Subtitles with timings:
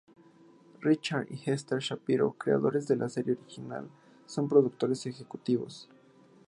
[0.81, 3.87] Richard y Esther Shapiro, creadores de la serie original,
[4.25, 5.89] son productores ejecutivos.